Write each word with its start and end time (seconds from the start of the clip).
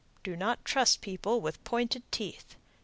Do 0.23 0.35
not 0.35 0.65
trust 0.65 1.01
people 1.01 1.41
with 1.41 1.63
pointed 1.63 2.01
teeth. 2.11 2.55